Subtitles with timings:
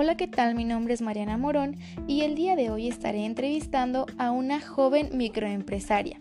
[0.00, 0.54] Hola, ¿qué tal?
[0.54, 5.08] Mi nombre es Mariana Morón y el día de hoy estaré entrevistando a una joven
[5.12, 6.20] microempresaria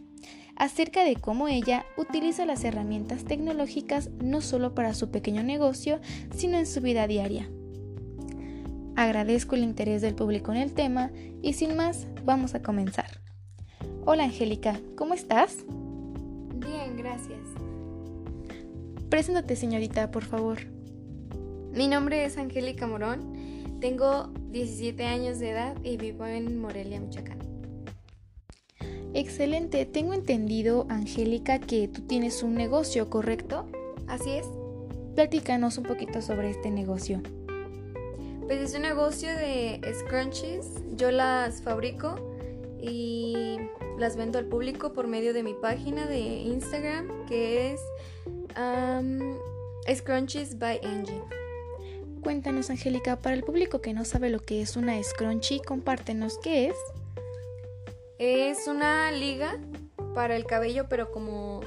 [0.55, 5.99] acerca de cómo ella utiliza las herramientas tecnológicas no solo para su pequeño negocio,
[6.35, 7.51] sino en su vida diaria.
[8.96, 11.12] Agradezco el interés del público en el tema
[11.44, 13.21] y sin más, vamos a comenzar.
[14.07, 15.55] Hola Angélica, ¿cómo estás?
[16.55, 17.45] Bien, gracias.
[19.12, 20.62] Preséntate señorita, por favor.
[21.77, 23.36] Mi nombre es Angélica Morón,
[23.80, 27.40] tengo 17 años de edad y vivo en Morelia, Michoacán.
[29.13, 33.66] Excelente, tengo entendido, Angélica, que tú tienes un negocio, ¿correcto?
[34.08, 34.45] Así es.
[35.16, 37.22] Platícanos un poquito sobre este negocio.
[38.45, 40.67] Pues es un negocio de scrunchies.
[40.95, 42.16] Yo las fabrico
[42.80, 43.58] y
[43.98, 47.81] las vendo al público por medio de mi página de Instagram que es
[49.98, 51.22] Scrunchies by Angie.
[52.28, 56.67] Cuéntanos, Angélica, para el público que no sabe lo que es una scrunchie, compártenos qué
[56.67, 56.75] es.
[58.19, 59.58] Es una liga
[60.14, 61.61] para el cabello, pero como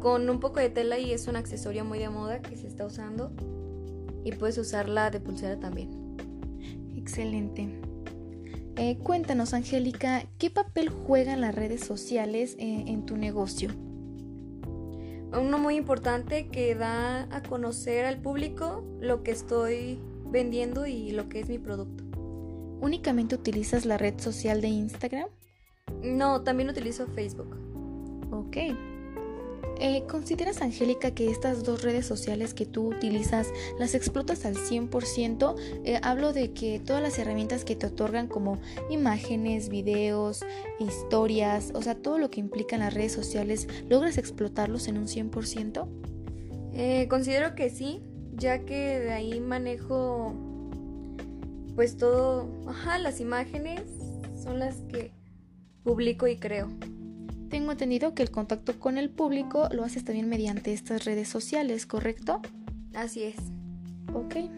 [0.00, 2.86] con un poco de tela y es un accesorio muy de moda que se está
[2.86, 3.32] usando
[4.22, 6.16] y puedes usarla de pulsera también.
[6.96, 7.80] Excelente.
[8.76, 13.70] Eh, cuéntanos, Angélica, ¿qué papel juegan las redes sociales eh, en tu negocio?
[15.40, 21.28] Uno muy importante que da a conocer al público lo que estoy vendiendo y lo
[21.28, 22.04] que es mi producto.
[22.80, 25.28] ¿Únicamente utilizas la red social de Instagram?
[26.02, 27.56] No, también utilizo Facebook.
[28.30, 28.56] Ok.
[29.80, 35.56] Eh, ¿Consideras, Angélica, que estas dos redes sociales que tú utilizas las explotas al 100%?
[35.84, 38.58] Eh, hablo de que todas las herramientas que te otorgan como
[38.88, 40.44] imágenes, videos,
[40.78, 45.88] historias, o sea, todo lo que implican las redes sociales, ¿logras explotarlos en un 100%?
[46.72, 48.02] Eh, considero que sí,
[48.36, 50.34] ya que de ahí manejo
[51.74, 53.82] pues todo, ajá, las imágenes
[54.40, 55.10] son las que
[55.82, 56.68] publico y creo.
[57.54, 61.86] Tengo entendido que el contacto con el público lo haces también mediante estas redes sociales,
[61.86, 62.42] ¿correcto?
[62.94, 63.36] Así es.
[64.12, 64.50] Ok.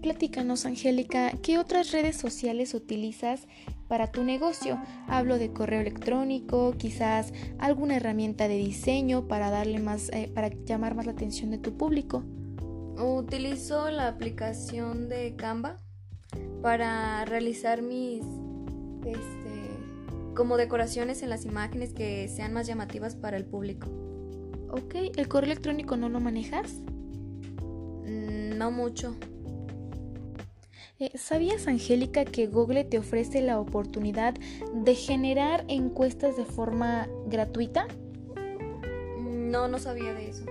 [0.00, 3.48] Platícanos, Angélica, ¿qué otras redes sociales utilizas
[3.88, 4.80] para tu negocio?
[5.08, 10.94] Hablo de correo electrónico, quizás alguna herramienta de diseño para darle más, eh, para llamar
[10.94, 12.22] más la atención de tu público.
[12.98, 15.80] Utilizo la aplicación de Canva
[16.62, 18.22] para realizar mis
[19.04, 19.63] este,
[20.34, 23.88] como decoraciones en las imágenes que sean más llamativas para el público.
[24.70, 26.72] Ok, ¿el correo electrónico no lo manejas?
[28.04, 29.14] Mm, no mucho.
[30.98, 34.34] Eh, ¿Sabías, Angélica, que Google te ofrece la oportunidad
[34.72, 37.86] de generar encuestas de forma gratuita?
[39.18, 40.44] No, no sabía de eso.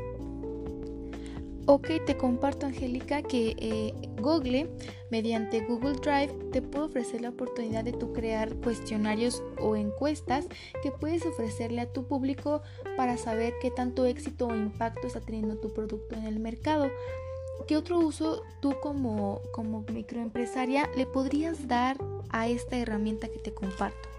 [1.66, 4.70] Ok, te comparto, Angélica, que eh, Google,
[5.10, 10.48] mediante Google Drive, te puede ofrecer la oportunidad de crear cuestionarios o encuestas
[10.82, 12.62] que puedes ofrecerle a tu público
[12.98, 16.92] para saber qué tanto éxito o impacto está teniendo tu producto en el mercado.
[17.66, 21.96] ¿Qué otro uso tú como, como microempresaria le podrías dar
[22.30, 24.10] a esta herramienta que te comparto?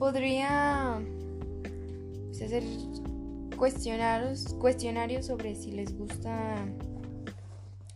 [0.00, 1.00] Podría
[2.32, 2.64] pues, hacer
[3.62, 6.56] cuestionarios, cuestionarios sobre si les gusta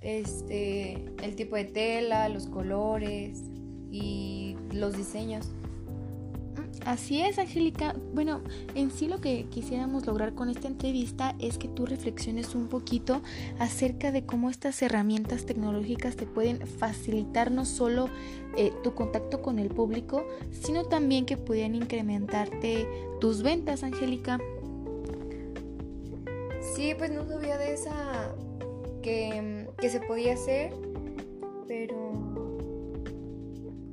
[0.01, 3.43] este el tipo de tela, los colores
[3.91, 5.49] y los diseños.
[6.85, 7.97] Así es, Angélica.
[8.15, 8.43] Bueno,
[8.77, 13.21] en sí lo que quisiéramos lograr con esta entrevista es que tú reflexiones un poquito
[13.59, 18.09] acerca de cómo estas herramientas tecnológicas te pueden facilitar no solo
[18.57, 22.87] eh, tu contacto con el público, sino también que pueden incrementarte
[23.21, 24.39] tus ventas, Angélica.
[26.77, 28.35] Sí, pues no sabía de esa
[29.03, 30.75] que, se podía hacer,
[31.67, 32.13] pero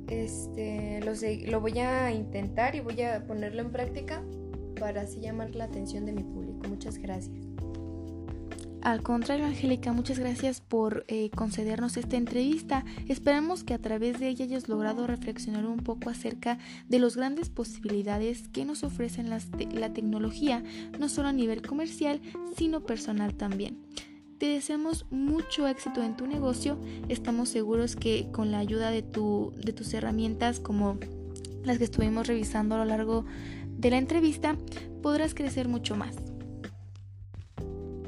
[0.06, 1.12] este lo,
[1.50, 4.22] lo voy a intentar y voy a ponerlo en práctica
[4.78, 6.68] para así llamar la atención de mi público.
[6.68, 7.53] Muchas gracias.
[8.84, 12.84] Al contrario, Angélica, muchas gracias por eh, concedernos esta entrevista.
[13.08, 17.48] Esperamos que a través de ella hayas logrado reflexionar un poco acerca de las grandes
[17.48, 20.62] posibilidades que nos ofrecen la tecnología,
[20.98, 22.20] no solo a nivel comercial,
[22.58, 23.78] sino personal también.
[24.36, 26.78] Te deseamos mucho éxito en tu negocio.
[27.08, 30.98] Estamos seguros que con la ayuda de tus herramientas como
[31.62, 33.24] las que estuvimos revisando a lo largo
[33.78, 34.58] de la entrevista,
[35.00, 36.33] podrás crecer mucho más.